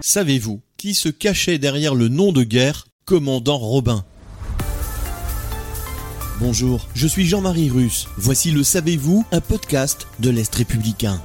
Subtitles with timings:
[0.00, 4.04] Savez-vous qui se cachait derrière le nom de guerre Commandant Robin?
[6.40, 8.06] Bonjour, je suis Jean-Marie Russe.
[8.16, 11.20] Voici le Savez-vous, un podcast de l'Est républicain.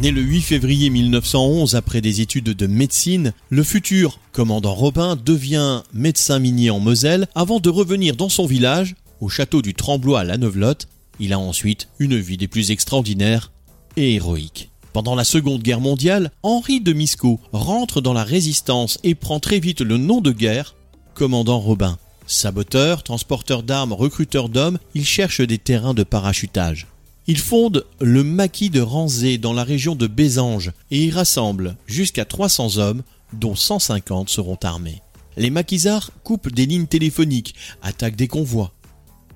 [0.00, 5.82] Né le 8 février 1911 après des études de médecine, le futur commandant Robin devient
[5.92, 10.24] médecin minier en Moselle avant de revenir dans son village, au château du Tremblois à
[10.24, 10.88] la Neuvelotte.
[11.18, 13.52] Il a ensuite une vie des plus extraordinaires
[13.96, 14.69] et héroïques.
[14.92, 19.60] Pendant la Seconde Guerre mondiale, Henri de Misco rentre dans la résistance et prend très
[19.60, 20.74] vite le nom de guerre,
[21.14, 21.96] commandant Robin.
[22.26, 26.88] Saboteur, transporteur d'armes, recruteur d'hommes, il cherche des terrains de parachutage.
[27.28, 32.24] Il fonde le maquis de Ranzé dans la région de Bézange et y rassemble jusqu'à
[32.24, 35.02] 300 hommes, dont 150 seront armés.
[35.36, 38.72] Les maquisards coupent des lignes téléphoniques, attaquent des convois,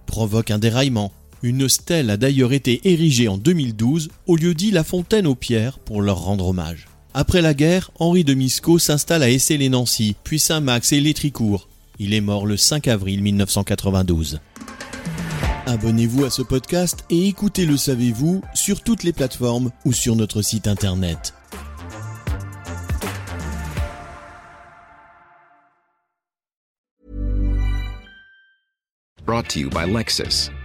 [0.07, 1.13] provoquent un déraillement,
[1.45, 5.79] une stèle a d'ailleurs été érigée en 2012 au lieu dit La Fontaine aux Pierres
[5.79, 6.89] pour leur rendre hommage.
[7.13, 11.69] Après la guerre, Henri de Misco s'installe à Essay-les-Nancy, puis Saint-Max et Létricourt.
[11.99, 14.41] Il est mort le 5 avril 1992.
[15.67, 20.41] Abonnez-vous à ce podcast et écoutez Le Savez-vous sur toutes les plateformes ou sur notre
[20.41, 21.35] site internet.
[29.27, 30.51] Brought to you by Lexus.